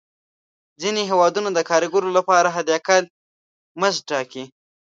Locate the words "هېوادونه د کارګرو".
1.11-2.09